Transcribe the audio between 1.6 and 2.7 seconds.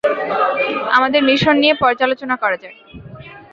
নিয়ে পর্যালোচনা করা